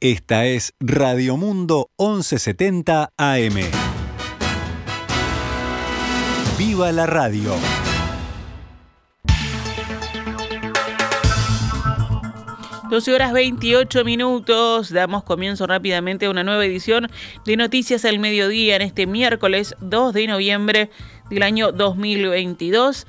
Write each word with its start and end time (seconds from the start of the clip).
Esta 0.00 0.46
es 0.46 0.74
Radio 0.78 1.36
Mundo 1.36 1.90
1170 1.98 3.14
AM. 3.16 3.54
¡Viva 6.56 6.92
la 6.92 7.04
radio! 7.06 7.52
Doce 12.88 13.12
horas 13.12 13.32
28 13.32 14.04
minutos. 14.04 14.90
Damos 14.92 15.24
comienzo 15.24 15.66
rápidamente 15.66 16.26
a 16.26 16.30
una 16.30 16.44
nueva 16.44 16.64
edición 16.64 17.08
de 17.44 17.56
Noticias 17.56 18.04
al 18.04 18.20
Mediodía 18.20 18.76
en 18.76 18.82
este 18.82 19.08
miércoles 19.08 19.74
2 19.80 20.14
de 20.14 20.28
noviembre 20.28 20.90
del 21.28 21.42
año 21.42 21.72
2022. 21.72 23.04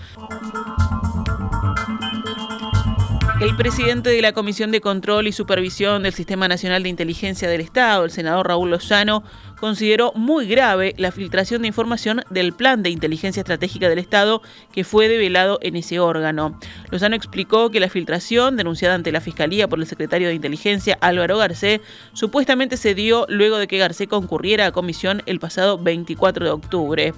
El 3.39 3.55
presidente 3.55 4.09
de 4.09 4.21
la 4.21 4.33
Comisión 4.33 4.69
de 4.69 4.81
Control 4.81 5.25
y 5.25 5.31
Supervisión 5.31 6.03
del 6.03 6.13
Sistema 6.13 6.49
Nacional 6.49 6.83
de 6.83 6.89
Inteligencia 6.89 7.47
del 7.47 7.61
Estado, 7.61 8.03
el 8.03 8.11
senador 8.11 8.49
Raúl 8.49 8.69
Lozano, 8.69 9.23
consideró 9.61 10.11
muy 10.13 10.45
grave 10.45 10.93
la 10.97 11.13
filtración 11.13 11.61
de 11.61 11.69
información 11.69 12.21
del 12.29 12.51
Plan 12.51 12.83
de 12.83 12.89
Inteligencia 12.89 13.39
Estratégica 13.39 13.87
del 13.87 13.99
Estado 13.99 14.41
que 14.73 14.83
fue 14.83 15.07
develado 15.07 15.57
en 15.61 15.77
ese 15.77 16.01
órgano. 16.01 16.59
Lozano 16.91 17.15
explicó 17.15 17.71
que 17.71 17.79
la 17.79 17.87
filtración, 17.87 18.57
denunciada 18.57 18.95
ante 18.95 19.13
la 19.13 19.21
Fiscalía 19.21 19.69
por 19.69 19.79
el 19.79 19.87
secretario 19.87 20.27
de 20.27 20.33
Inteligencia 20.33 20.97
Álvaro 20.99 21.37
Garcé, 21.37 21.79
supuestamente 22.11 22.75
se 22.75 22.93
dio 22.93 23.25
luego 23.29 23.57
de 23.57 23.67
que 23.67 23.77
Garcé 23.77 24.07
concurriera 24.07 24.65
a 24.65 24.71
comisión 24.73 25.23
el 25.27 25.39
pasado 25.39 25.77
24 25.77 26.43
de 26.43 26.51
octubre. 26.51 27.13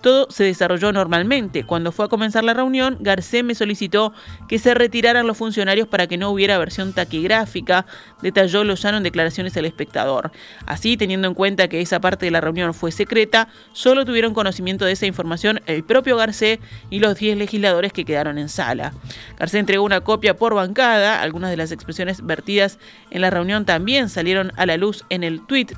Todo 0.00 0.26
se 0.30 0.44
desarrolló 0.44 0.92
normalmente. 0.92 1.64
Cuando 1.64 1.92
fue 1.92 2.06
a 2.06 2.08
comenzar 2.08 2.44
la 2.44 2.54
reunión, 2.54 2.96
Garcé 3.00 3.42
me 3.42 3.54
solicitó 3.54 4.12
que 4.48 4.58
se 4.58 4.74
retiraran 4.74 5.26
los 5.26 5.36
funcionarios 5.36 5.88
para 5.88 6.06
que 6.06 6.16
no 6.16 6.30
hubiera 6.30 6.58
versión 6.58 6.92
taquigráfica, 6.92 7.86
detalló 8.22 8.64
Lozano 8.64 8.98
en 8.98 9.02
declaraciones 9.02 9.56
al 9.56 9.64
espectador. 9.64 10.30
Así, 10.66 10.96
teniendo 10.96 11.28
en 11.28 11.34
cuenta 11.34 11.68
que 11.68 11.80
esa 11.80 12.00
parte 12.00 12.26
de 12.26 12.30
la 12.30 12.40
reunión 12.40 12.74
fue 12.74 12.92
secreta, 12.92 13.48
solo 13.72 14.04
tuvieron 14.04 14.34
conocimiento 14.34 14.84
de 14.84 14.92
esa 14.92 15.06
información 15.06 15.60
el 15.66 15.84
propio 15.84 16.16
Garcé 16.16 16.60
y 16.90 17.00
los 17.00 17.16
10 17.16 17.38
legisladores 17.38 17.92
que 17.92 18.04
quedaron 18.04 18.38
en 18.38 18.48
sala. 18.48 18.92
Garcé 19.38 19.58
entregó 19.58 19.84
una 19.84 20.00
copia 20.00 20.36
por 20.36 20.54
bancada, 20.54 21.20
algunas 21.22 21.50
de 21.50 21.56
las 21.56 21.72
expresiones 21.72 22.24
vertidas 22.24 22.78
en 23.10 23.20
la 23.20 23.30
reunión 23.30 23.64
también 23.64 24.08
salieron 24.08 24.52
a 24.56 24.66
la 24.66 24.76
luz 24.76 25.04
en 25.08 25.24
el 25.24 25.44
tuit, 25.46 25.72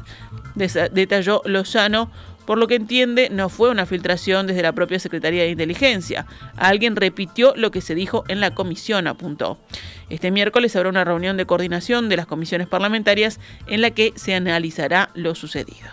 detalló 0.54 1.42
Lozano, 1.44 2.10
por 2.48 2.56
lo 2.56 2.66
que 2.66 2.76
entiende, 2.76 3.28
no 3.28 3.50
fue 3.50 3.68
una 3.68 3.84
filtración 3.84 4.46
desde 4.46 4.62
la 4.62 4.72
propia 4.72 4.98
Secretaría 4.98 5.42
de 5.42 5.50
Inteligencia. 5.50 6.24
Alguien 6.56 6.96
repitió 6.96 7.52
lo 7.56 7.70
que 7.70 7.82
se 7.82 7.94
dijo 7.94 8.24
en 8.26 8.40
la 8.40 8.54
comisión, 8.54 9.06
apuntó. 9.06 9.58
Este 10.08 10.30
miércoles 10.30 10.74
habrá 10.74 10.88
una 10.88 11.04
reunión 11.04 11.36
de 11.36 11.44
coordinación 11.44 12.08
de 12.08 12.16
las 12.16 12.24
comisiones 12.24 12.66
parlamentarias 12.66 13.38
en 13.66 13.82
la 13.82 13.90
que 13.90 14.14
se 14.16 14.34
analizará 14.34 15.10
lo 15.12 15.34
sucedido. 15.34 15.90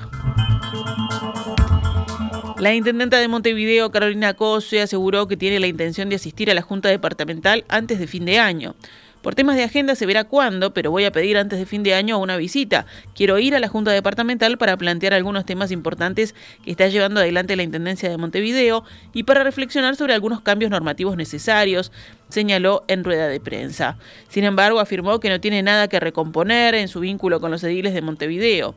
La 2.58 2.74
intendenta 2.74 3.20
de 3.20 3.28
Montevideo, 3.28 3.92
Carolina 3.92 4.34
Cose, 4.34 4.82
aseguró 4.82 5.28
que 5.28 5.36
tiene 5.36 5.60
la 5.60 5.68
intención 5.68 6.08
de 6.08 6.16
asistir 6.16 6.50
a 6.50 6.54
la 6.54 6.62
Junta 6.62 6.88
Departamental 6.88 7.66
antes 7.68 8.00
de 8.00 8.08
fin 8.08 8.24
de 8.24 8.40
año. 8.40 8.76
Por 9.26 9.34
temas 9.34 9.56
de 9.56 9.64
agenda 9.64 9.96
se 9.96 10.06
verá 10.06 10.26
cuándo, 10.26 10.72
pero 10.72 10.92
voy 10.92 11.04
a 11.04 11.12
pedir 11.12 11.36
antes 11.40 11.58
de 11.58 11.66
fin 11.66 11.82
de 11.82 11.96
año 11.96 12.20
una 12.20 12.38
visita. 12.38 12.86
Quiero 13.16 13.40
ir 13.40 13.56
a 13.56 13.60
la 13.60 13.68
Junta 13.68 13.90
Departamental 13.90 14.60
para 14.60 14.78
plantear 14.78 15.16
algunos 15.16 15.48
temas 15.48 15.72
importantes 15.72 16.36
que 16.64 16.70
está 16.70 16.90
llevando 16.90 17.20
adelante 17.22 17.56
la 17.56 17.64
Intendencia 17.64 18.08
de 18.08 18.18
Montevideo 18.18 18.84
y 19.14 19.24
para 19.24 19.44
reflexionar 19.44 19.96
sobre 19.96 20.14
algunos 20.14 20.42
cambios 20.42 20.70
normativos 20.70 21.18
necesarios, 21.18 21.92
señaló 22.30 22.86
en 22.88 23.04
rueda 23.04 23.28
de 23.28 23.40
prensa. 23.40 23.98
Sin 24.30 24.44
embargo, 24.44 24.80
afirmó 24.80 25.20
que 25.20 25.30
no 25.30 25.42
tiene 25.42 25.64
nada 25.64 25.88
que 25.88 26.00
recomponer 26.00 26.76
en 26.76 26.88
su 26.88 27.00
vínculo 27.00 27.40
con 27.40 27.50
los 27.50 27.64
ediles 27.64 27.96
de 27.96 28.04
Montevideo. 28.04 28.76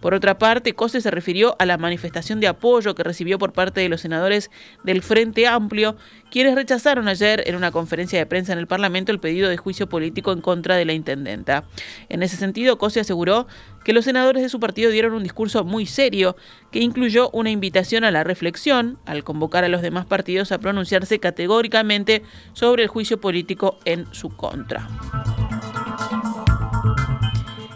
Por 0.00 0.14
otra 0.14 0.38
parte, 0.38 0.74
Cose 0.74 1.00
se 1.00 1.10
refirió 1.10 1.56
a 1.58 1.66
la 1.66 1.76
manifestación 1.76 2.40
de 2.40 2.48
apoyo 2.48 2.94
que 2.94 3.02
recibió 3.02 3.38
por 3.38 3.52
parte 3.52 3.80
de 3.80 3.88
los 3.88 4.00
senadores 4.00 4.50
del 4.82 5.02
Frente 5.02 5.46
Amplio, 5.46 5.96
quienes 6.30 6.54
rechazaron 6.54 7.08
ayer 7.08 7.42
en 7.46 7.56
una 7.56 7.70
conferencia 7.70 8.18
de 8.18 8.26
prensa 8.26 8.52
en 8.52 8.58
el 8.58 8.66
Parlamento 8.66 9.12
el 9.12 9.20
pedido 9.20 9.48
de 9.50 9.56
juicio 9.56 9.88
político 9.88 10.32
en 10.32 10.40
contra 10.40 10.76
de 10.76 10.84
la 10.84 10.94
intendenta. 10.94 11.64
En 12.08 12.22
ese 12.22 12.36
sentido, 12.36 12.78
Cose 12.78 13.00
aseguró 13.00 13.46
que 13.84 13.92
los 13.92 14.04
senadores 14.04 14.42
de 14.42 14.48
su 14.48 14.60
partido 14.60 14.90
dieron 14.90 15.12
un 15.12 15.22
discurso 15.22 15.64
muy 15.64 15.86
serio 15.86 16.36
que 16.70 16.80
incluyó 16.80 17.30
una 17.30 17.50
invitación 17.50 18.04
a 18.04 18.10
la 18.10 18.24
reflexión 18.24 18.98
al 19.06 19.24
convocar 19.24 19.64
a 19.64 19.68
los 19.68 19.82
demás 19.82 20.06
partidos 20.06 20.52
a 20.52 20.58
pronunciarse 20.58 21.18
categóricamente 21.18 22.22
sobre 22.52 22.84
el 22.84 22.88
juicio 22.88 23.20
político 23.20 23.78
en 23.84 24.06
su 24.12 24.30
contra. 24.36 24.88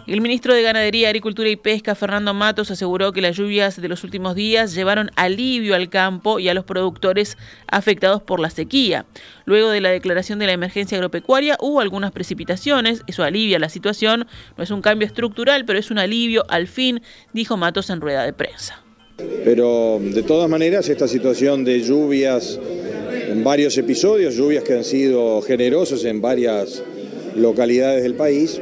El 0.07 0.21
ministro 0.21 0.53
de 0.53 0.61
Ganadería, 0.61 1.07
Agricultura 1.07 1.49
y 1.49 1.55
Pesca, 1.55 1.95
Fernando 1.95 2.35
Matos, 2.35 2.69
aseguró 2.69 3.11
que 3.11 3.21
las 3.21 3.35
lluvias 3.35 3.81
de 3.81 3.87
los 3.87 4.03
últimos 4.03 4.35
días 4.35 4.75
llevaron 4.75 5.09
alivio 5.15 5.73
al 5.73 5.89
campo 5.89 6.37
y 6.37 6.47
a 6.47 6.53
los 6.53 6.63
productores 6.63 7.39
afectados 7.65 8.21
por 8.21 8.39
la 8.39 8.51
sequía. 8.51 9.07
Luego 9.45 9.71
de 9.71 9.81
la 9.81 9.89
declaración 9.89 10.37
de 10.37 10.45
la 10.45 10.51
emergencia 10.51 10.99
agropecuaria 10.99 11.57
hubo 11.59 11.79
algunas 11.79 12.11
precipitaciones, 12.11 13.01
eso 13.07 13.23
alivia 13.23 13.57
la 13.57 13.69
situación, 13.69 14.27
no 14.55 14.63
es 14.63 14.69
un 14.69 14.83
cambio 14.83 15.07
estructural, 15.07 15.65
pero 15.65 15.79
es 15.79 15.89
un 15.89 15.97
alivio 15.97 16.45
al 16.49 16.67
fin, 16.67 17.01
dijo 17.33 17.57
Matos 17.57 17.89
en 17.89 17.99
rueda 17.99 18.25
de 18.25 18.33
prensa. 18.33 18.83
Pero 19.43 19.99
de 19.99 20.21
todas 20.21 20.47
maneras 20.47 20.87
esta 20.87 21.07
situación 21.07 21.65
de 21.65 21.81
lluvias 21.81 22.59
en 23.27 23.43
varios 23.43 23.75
episodios, 23.79 24.35
lluvias 24.35 24.63
que 24.63 24.73
han 24.73 24.83
sido 24.83 25.41
generosas 25.41 26.03
en 26.03 26.21
varias 26.21 26.83
localidades 27.35 28.03
del 28.03 28.13
país, 28.13 28.61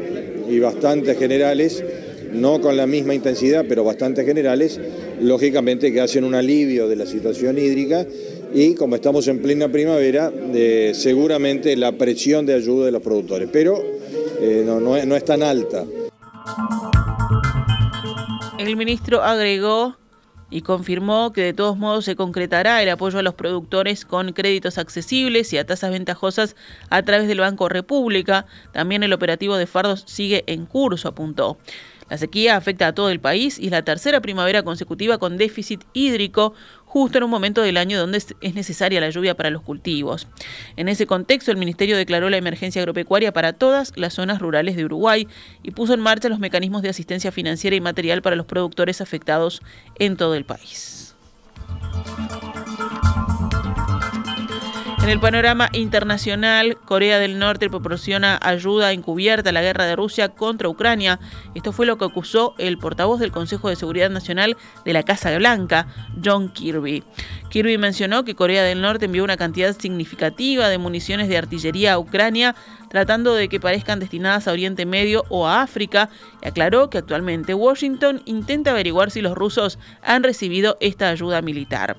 y 0.49 0.59
bastante 0.59 1.15
generales, 1.15 1.83
no 2.31 2.61
con 2.61 2.77
la 2.77 2.87
misma 2.87 3.13
intensidad, 3.13 3.65
pero 3.67 3.83
bastante 3.83 4.25
generales, 4.25 4.79
lógicamente 5.21 5.91
que 5.91 6.01
hacen 6.01 6.23
un 6.23 6.35
alivio 6.35 6.87
de 6.87 6.95
la 6.95 7.05
situación 7.05 7.57
hídrica 7.57 8.05
y 8.53 8.75
como 8.75 8.95
estamos 8.95 9.27
en 9.27 9.41
plena 9.41 9.69
primavera, 9.69 10.31
eh, 10.53 10.91
seguramente 10.93 11.75
la 11.75 11.91
presión 11.93 12.45
de 12.45 12.53
ayuda 12.53 12.85
de 12.85 12.91
los 12.91 13.01
productores, 13.01 13.49
pero 13.51 13.81
eh, 14.39 14.63
no, 14.65 14.79
no, 14.79 15.03
no 15.05 15.15
es 15.15 15.25
tan 15.25 15.41
alta. 15.41 15.85
El 18.59 18.75
ministro 18.77 19.21
agregó 19.21 19.97
y 20.49 20.61
confirmó 20.61 21.33
que 21.33 21.41
de 21.41 21.53
todos 21.53 21.77
modos 21.77 22.05
se 22.05 22.15
concretará 22.15 22.81
el 22.83 22.89
apoyo 22.89 23.19
a 23.19 23.23
los 23.23 23.33
productores 23.33 24.05
con 24.05 24.33
créditos 24.33 24.77
accesibles 24.77 25.51
y 25.53 25.57
a 25.57 25.65
tasas 25.65 25.91
ventajosas 25.91 26.55
a 26.89 27.01
través 27.03 27.27
del 27.27 27.39
Banco 27.39 27.69
República. 27.69 28.45
También 28.71 29.03
el 29.03 29.13
operativo 29.13 29.57
de 29.57 29.67
fardos 29.67 30.03
sigue 30.07 30.43
en 30.47 30.65
curso, 30.65 31.07
apuntó. 31.07 31.57
La 32.09 32.17
sequía 32.17 32.55
afecta 32.55 32.87
a 32.87 32.93
todo 32.93 33.09
el 33.09 33.19
país 33.19 33.57
y 33.59 33.65
es 33.65 33.71
la 33.71 33.83
tercera 33.83 34.21
primavera 34.21 34.63
consecutiva 34.63 35.17
con 35.17 35.37
déficit 35.37 35.83
hídrico, 35.93 36.53
justo 36.85 37.17
en 37.17 37.23
un 37.23 37.29
momento 37.29 37.61
del 37.61 37.77
año 37.77 37.97
donde 37.97 38.19
es 38.19 38.53
necesaria 38.53 39.01
la 39.01 39.09
lluvia 39.09 39.35
para 39.35 39.49
los 39.49 39.63
cultivos. 39.63 40.27
En 40.77 40.89
ese 40.89 41.07
contexto, 41.07 41.51
el 41.51 41.57
Ministerio 41.57 41.97
declaró 41.97 42.29
la 42.29 42.37
emergencia 42.37 42.81
agropecuaria 42.81 43.33
para 43.33 43.53
todas 43.53 43.93
las 43.95 44.13
zonas 44.13 44.39
rurales 44.39 44.75
de 44.75 44.85
Uruguay 44.85 45.27
y 45.63 45.71
puso 45.71 45.93
en 45.93 46.01
marcha 46.01 46.29
los 46.29 46.39
mecanismos 46.39 46.81
de 46.81 46.89
asistencia 46.89 47.31
financiera 47.31 47.75
y 47.75 47.81
material 47.81 48.21
para 48.21 48.35
los 48.35 48.45
productores 48.45 49.01
afectados 49.01 49.61
en 49.97 50.17
todo 50.17 50.35
el 50.35 50.45
país. 50.45 51.15
En 55.03 55.09
el 55.09 55.19
panorama 55.19 55.67
internacional, 55.73 56.77
Corea 56.85 57.19
del 57.19 57.37
Norte 57.37 57.69
proporciona 57.69 58.39
ayuda 58.41 58.93
encubierta 58.93 59.49
a 59.49 59.53
la 59.53 59.61
guerra 59.61 59.85
de 59.85 59.97
Rusia 59.97 60.29
contra 60.29 60.69
Ucrania. 60.69 61.19
Esto 61.53 61.73
fue 61.73 61.85
lo 61.85 61.97
que 61.97 62.05
acusó 62.05 62.55
el 62.57 62.77
portavoz 62.77 63.19
del 63.19 63.33
Consejo 63.33 63.67
de 63.67 63.75
Seguridad 63.75 64.09
Nacional 64.09 64.55
de 64.85 64.93
la 64.93 65.03
Casa 65.03 65.37
Blanca, 65.37 65.87
John 66.23 66.53
Kirby. 66.53 67.03
Kirby 67.49 67.77
mencionó 67.77 68.23
que 68.23 68.33
Corea 68.33 68.63
del 68.63 68.81
Norte 68.81 69.05
envió 69.05 69.25
una 69.25 69.35
cantidad 69.35 69.77
significativa 69.77 70.69
de 70.69 70.77
municiones 70.77 71.27
de 71.27 71.37
artillería 71.37 71.93
a 71.93 71.99
Ucrania, 71.99 72.55
tratando 72.89 73.33
de 73.33 73.49
que 73.49 73.59
parezcan 73.59 73.99
destinadas 73.99 74.47
a 74.47 74.53
Oriente 74.53 74.85
Medio 74.85 75.25
o 75.27 75.45
a 75.45 75.63
África, 75.63 76.09
y 76.41 76.47
aclaró 76.47 76.89
que 76.89 76.99
actualmente 76.99 77.53
Washington 77.53 78.21
intenta 78.23 78.71
averiguar 78.71 79.11
si 79.11 79.19
los 79.19 79.35
rusos 79.35 79.79
han 80.01 80.23
recibido 80.23 80.77
esta 80.79 81.09
ayuda 81.09 81.41
militar. 81.41 81.97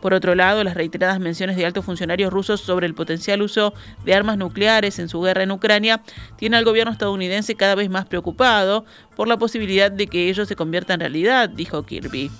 Por 0.00 0.14
otro 0.14 0.34
lado, 0.34 0.62
las 0.62 0.74
reiteradas 0.74 1.20
menciones 1.20 1.56
de 1.56 1.66
altos 1.66 1.84
funcionarios 1.84 2.32
rusos 2.32 2.60
sobre 2.60 2.86
el 2.86 2.94
potencial 2.94 3.42
uso 3.42 3.74
de 4.04 4.14
armas 4.14 4.36
nucleares 4.36 4.98
en 4.98 5.08
su 5.08 5.20
guerra 5.20 5.42
en 5.42 5.50
Ucrania 5.50 6.02
tienen 6.36 6.58
al 6.58 6.64
gobierno 6.64 6.92
estadounidense 6.92 7.54
cada 7.54 7.74
vez 7.74 7.90
más 7.90 8.06
preocupado 8.06 8.84
por 9.16 9.26
la 9.28 9.38
posibilidad 9.38 9.90
de 9.90 10.06
que 10.06 10.28
ello 10.28 10.44
se 10.44 10.56
convierta 10.56 10.94
en 10.94 11.00
realidad, 11.00 11.48
dijo 11.48 11.84
Kirby. 11.84 12.30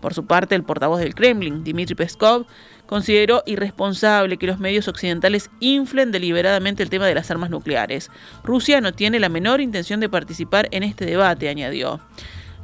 Por 0.00 0.14
su 0.14 0.26
parte, 0.26 0.54
el 0.54 0.62
portavoz 0.62 1.00
del 1.00 1.14
Kremlin, 1.14 1.64
Dmitry 1.64 1.94
Peskov, 1.94 2.46
consideró 2.86 3.42
irresponsable 3.46 4.38
que 4.38 4.46
los 4.46 4.58
medios 4.58 4.88
occidentales 4.88 5.50
inflen 5.60 6.10
deliberadamente 6.10 6.82
el 6.82 6.90
tema 6.90 7.06
de 7.06 7.14
las 7.14 7.30
armas 7.30 7.50
nucleares. 7.50 8.10
Rusia 8.44 8.80
no 8.80 8.92
tiene 8.92 9.20
la 9.20 9.28
menor 9.28 9.60
intención 9.60 10.00
de 10.00 10.08
participar 10.08 10.68
en 10.70 10.82
este 10.82 11.04
debate, 11.04 11.48
añadió. 11.48 12.00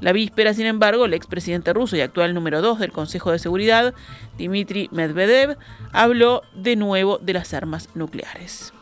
La 0.01 0.13
víspera, 0.13 0.55
sin 0.55 0.67
embargo, 0.67 1.07
el 1.07 1.15
expresidente 1.15 1.73
ruso 1.73 1.97
y 1.97 2.01
actual 2.01 2.35
número 2.35 2.61
2 2.61 2.79
del 2.79 2.93
Consejo 2.93 3.33
de 3.33 3.39
Seguridad, 3.39 3.95
Dmitry 4.39 4.89
Medvedev, 4.93 5.57
habló 5.93 6.43
de 6.55 6.77
nuevo 6.77 7.19
de 7.19 7.33
las 7.33 7.55
armas 7.55 7.89
nucleares. 7.95 8.73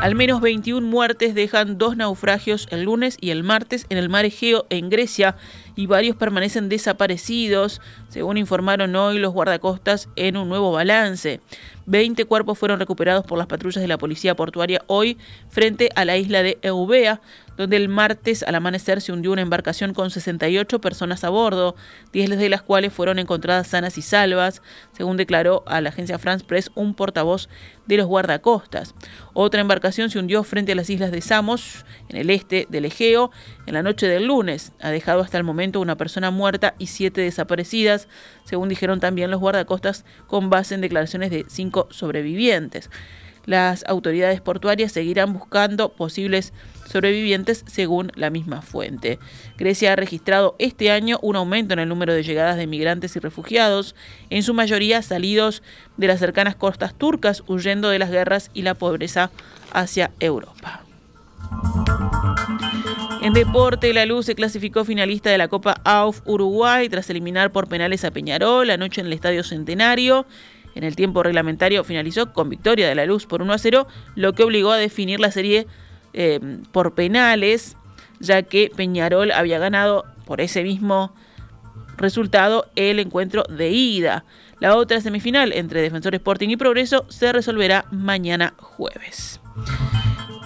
Al 0.00 0.14
menos 0.14 0.40
21 0.40 0.86
muertes 0.86 1.34
dejan 1.34 1.76
dos 1.76 1.96
naufragios 1.96 2.68
el 2.70 2.84
lunes 2.84 3.16
y 3.20 3.30
el 3.30 3.42
martes 3.42 3.84
en 3.88 3.98
el 3.98 4.08
mar 4.08 4.24
Egeo 4.24 4.64
en 4.70 4.90
Grecia 4.90 5.36
y 5.78 5.86
varios 5.86 6.16
permanecen 6.16 6.68
desaparecidos, 6.68 7.80
según 8.08 8.36
informaron 8.36 8.96
hoy 8.96 9.20
los 9.20 9.32
guardacostas 9.32 10.08
en 10.16 10.36
un 10.36 10.48
nuevo 10.48 10.72
balance. 10.72 11.40
20 11.86 12.24
cuerpos 12.24 12.58
fueron 12.58 12.80
recuperados 12.80 13.24
por 13.24 13.38
las 13.38 13.46
patrullas 13.46 13.80
de 13.80 13.86
la 13.86 13.96
policía 13.96 14.34
portuaria 14.34 14.82
hoy 14.88 15.16
frente 15.48 15.88
a 15.94 16.04
la 16.04 16.16
isla 16.16 16.42
de 16.42 16.58
Eubea, 16.62 17.22
donde 17.56 17.76
el 17.76 17.88
martes 17.88 18.42
al 18.42 18.56
amanecer 18.56 19.00
se 19.00 19.12
hundió 19.12 19.32
una 19.32 19.42
embarcación 19.42 19.94
con 19.94 20.10
68 20.10 20.80
personas 20.80 21.24
a 21.24 21.28
bordo, 21.28 21.76
10 22.12 22.38
de 22.38 22.48
las 22.48 22.62
cuales 22.62 22.92
fueron 22.92 23.18
encontradas 23.18 23.68
sanas 23.68 23.98
y 23.98 24.02
salvas, 24.02 24.62
según 24.92 25.16
declaró 25.16 25.64
a 25.66 25.80
la 25.80 25.88
agencia 25.88 26.18
France 26.18 26.44
Press 26.44 26.70
un 26.74 26.94
portavoz 26.94 27.48
de 27.86 27.96
los 27.96 28.06
guardacostas. 28.06 28.94
Otra 29.32 29.60
embarcación 29.60 30.10
se 30.10 30.18
hundió 30.18 30.44
frente 30.44 30.72
a 30.72 30.74
las 30.74 30.90
islas 30.90 31.10
de 31.10 31.20
Samos, 31.20 31.84
en 32.08 32.16
el 32.18 32.30
este 32.30 32.66
del 32.68 32.84
Egeo, 32.84 33.30
en 33.66 33.74
la 33.74 33.82
noche 33.82 34.06
del 34.06 34.26
lunes. 34.26 34.72
Ha 34.80 34.90
dejado 34.90 35.22
hasta 35.22 35.38
el 35.38 35.44
momento 35.44 35.67
una 35.76 35.96
persona 35.96 36.30
muerta 36.30 36.74
y 36.78 36.86
siete 36.86 37.20
desaparecidas, 37.20 38.08
según 38.44 38.68
dijeron 38.68 39.00
también 39.00 39.30
los 39.30 39.40
guardacostas, 39.40 40.04
con 40.26 40.48
base 40.48 40.74
en 40.74 40.80
declaraciones 40.80 41.30
de 41.30 41.44
cinco 41.48 41.88
sobrevivientes. 41.90 42.88
Las 43.48 43.82
autoridades 43.86 44.42
portuarias 44.42 44.92
seguirán 44.92 45.32
buscando 45.32 45.88
posibles 45.88 46.52
sobrevivientes 46.86 47.64
según 47.66 48.12
la 48.14 48.28
misma 48.28 48.60
fuente. 48.60 49.18
Grecia 49.56 49.94
ha 49.94 49.96
registrado 49.96 50.54
este 50.58 50.90
año 50.90 51.18
un 51.22 51.36
aumento 51.36 51.72
en 51.72 51.78
el 51.78 51.88
número 51.88 52.12
de 52.12 52.22
llegadas 52.22 52.58
de 52.58 52.66
migrantes 52.66 53.16
y 53.16 53.20
refugiados, 53.20 53.94
en 54.28 54.42
su 54.42 54.52
mayoría 54.52 55.00
salidos 55.00 55.62
de 55.96 56.08
las 56.08 56.20
cercanas 56.20 56.56
costas 56.56 56.94
turcas, 56.94 57.42
huyendo 57.46 57.88
de 57.88 57.98
las 57.98 58.10
guerras 58.10 58.50
y 58.52 58.62
la 58.62 58.74
pobreza 58.74 59.30
hacia 59.72 60.10
Europa. 60.20 60.87
En 63.28 63.34
deporte, 63.34 63.92
la 63.92 64.06
Luz 64.06 64.24
se 64.24 64.34
clasificó 64.34 64.86
finalista 64.86 65.28
de 65.28 65.36
la 65.36 65.48
Copa 65.48 65.82
AUF 65.84 66.22
Uruguay 66.24 66.88
tras 66.88 67.10
eliminar 67.10 67.52
por 67.52 67.68
penales 67.68 68.02
a 68.06 68.10
Peñarol 68.10 68.70
anoche 68.70 69.02
en 69.02 69.06
el 69.06 69.12
Estadio 69.12 69.44
Centenario. 69.44 70.24
En 70.74 70.82
el 70.82 70.96
tiempo 70.96 71.22
reglamentario 71.22 71.84
finalizó 71.84 72.32
con 72.32 72.48
victoria 72.48 72.88
de 72.88 72.94
la 72.94 73.04
Luz 73.04 73.26
por 73.26 73.42
1 73.42 73.52
a 73.52 73.58
0, 73.58 73.86
lo 74.14 74.32
que 74.32 74.44
obligó 74.44 74.72
a 74.72 74.78
definir 74.78 75.20
la 75.20 75.30
serie 75.30 75.66
eh, 76.14 76.40
por 76.72 76.94
penales, 76.94 77.76
ya 78.18 78.44
que 78.44 78.72
Peñarol 78.74 79.30
había 79.32 79.58
ganado 79.58 80.06
por 80.24 80.40
ese 80.40 80.62
mismo 80.62 81.14
resultado 81.98 82.70
el 82.76 82.98
encuentro 82.98 83.42
de 83.42 83.68
ida. 83.68 84.24
La 84.58 84.74
otra 84.74 85.02
semifinal 85.02 85.52
entre 85.52 85.82
Defensor 85.82 86.14
Sporting 86.14 86.48
y 86.48 86.56
Progreso 86.56 87.04
se 87.10 87.30
resolverá 87.30 87.84
mañana 87.90 88.54
jueves. 88.56 89.38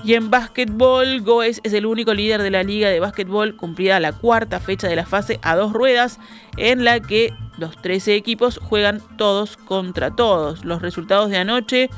Y 0.05 0.15
en 0.15 0.31
básquetbol, 0.31 1.21
Goes 1.21 1.61
es 1.63 1.73
el 1.73 1.87
único 1.87 2.13
líder 2.13 2.43
de 2.43 2.51
la 2.51 2.63
liga 2.63 2.89
de 2.89 2.99
básquetbol 2.99 3.57
cumplida 3.57 4.01
la 4.01 4.13
cuarta 4.13 4.59
fecha 4.59 4.89
de 4.89 4.97
la 4.97 5.07
fase 5.07 5.39
a 5.43 5.55
dos 5.55 5.73
ruedas, 5.73 6.19
en 6.57 6.85
la 6.85 7.01
que 7.01 7.33
los 7.59 7.81
13 7.81 8.17
equipos 8.17 8.59
juegan 8.59 9.01
todos 9.17 9.57
contra 9.57 10.15
todos. 10.17 10.65
Los 10.65 10.83
resultados 10.83 11.31
de 11.31 11.39
anoche, 11.39 11.89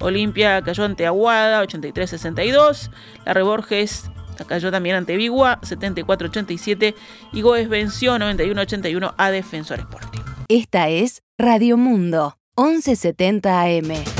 Olimpia 0.00 0.60
cayó 0.62 0.84
ante 0.84 1.06
Aguada 1.06 1.64
83-62, 1.64 2.90
la 3.24 3.32
Reborges 3.32 4.10
cayó 4.46 4.70
también 4.70 4.96
ante 4.96 5.16
Bigua 5.16 5.60
74-87 5.60 6.94
y 7.32 7.40
Goes 7.40 7.68
venció 7.68 8.16
91-81 8.18 9.14
a 9.16 9.30
Defensor 9.30 9.78
Sporting. 9.78 10.20
Esta 10.48 10.88
es 10.88 11.22
Radio 11.38 11.76
Mundo 11.76 12.36
1170 12.56 13.62
AM. 13.62 14.13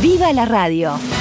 ¡Viva 0.00 0.32
la 0.32 0.44
radio! 0.44 1.17